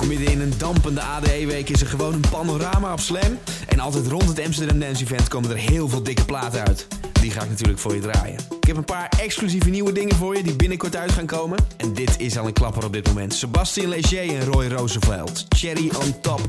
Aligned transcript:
Ook 0.00 0.06
midden 0.06 0.30
in 0.30 0.40
een 0.40 0.52
dampende 0.58 1.00
ADE-week 1.00 1.68
is 1.68 1.80
er 1.80 1.86
gewoon 1.86 2.14
een 2.14 2.24
panorama 2.30 2.92
op 2.92 3.00
Slam. 3.00 3.38
En 3.68 3.80
altijd 3.80 4.06
rond 4.06 4.28
het 4.28 4.44
Amsterdam 4.44 4.78
Dance 4.78 5.02
Event 5.02 5.28
komen 5.28 5.50
er 5.50 5.56
heel 5.56 5.88
veel 5.88 6.02
dikke 6.02 6.24
platen 6.24 6.66
uit. 6.66 6.86
Die 7.20 7.30
ga 7.30 7.42
ik 7.42 7.48
natuurlijk 7.48 7.78
voor 7.78 7.94
je 7.94 8.00
draaien. 8.00 8.38
Ik 8.60 8.66
heb 8.66 8.76
een 8.76 8.84
paar 8.84 9.08
exclusieve 9.18 9.70
nieuwe 9.70 9.92
dingen 9.92 10.16
voor 10.16 10.36
je 10.36 10.42
die 10.42 10.56
binnenkort 10.56 10.96
uit 10.96 11.12
gaan 11.12 11.26
komen. 11.26 11.58
En 11.76 11.94
dit 11.94 12.14
is 12.18 12.38
al 12.38 12.46
een 12.46 12.52
klapper 12.52 12.84
op 12.84 12.92
dit 12.92 13.06
moment. 13.06 13.34
Sebastien 13.34 13.88
Leger 13.88 14.34
en 14.34 14.44
Roy 14.44 14.66
Roosevelt. 14.66 15.46
Cherry 15.48 15.90
on 16.02 16.20
top. 16.20 16.40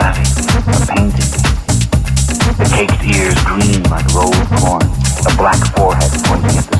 a 0.00 0.86
painting. 0.86 1.32
The 2.58 2.70
caked 2.72 3.02
ears 3.04 3.34
green 3.44 3.82
like 3.90 4.06
rolled 4.14 4.34
corn, 4.58 4.82
a 5.26 5.36
black 5.36 5.58
forehead 5.74 6.10
pointing 6.24 6.56
at 6.56 6.70
the 6.70 6.77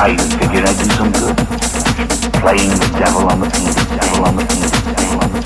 I 0.00 0.16
figured 0.16 0.64
I'd 0.64 0.78
do 0.78 0.84
some 0.94 1.10
good. 1.10 1.36
Playing 2.38 2.70
the 2.70 2.88
devil 2.98 3.26
on 3.26 3.40
the 3.40 3.50
piano, 3.50 3.74
devil 3.98 4.24
on 4.26 4.36
the 4.36 4.44
piano, 4.46 4.94
devil 4.94 5.18
on 5.18 5.32
the 5.32 5.37